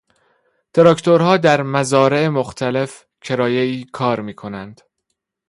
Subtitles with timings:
[0.73, 4.81] تراکتورها در مزارع مختلف کرایهای کار میکنند.